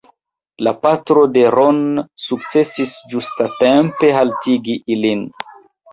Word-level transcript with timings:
La 0.67 0.71
patro 0.85 1.25
de 1.35 1.43
Ron 1.57 1.83
sukcesis 2.29 2.95
ĝustatempe 3.13 4.11
haltigi 4.17 4.79
ilin. 4.97 5.23